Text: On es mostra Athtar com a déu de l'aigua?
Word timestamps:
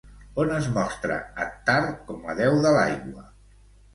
On 0.43 0.53
es 0.53 0.69
mostra 0.77 1.17
Athtar 1.43 1.75
com 2.09 2.25
a 2.33 2.37
déu 2.41 2.57
de 2.65 2.71
l'aigua? 2.79 3.29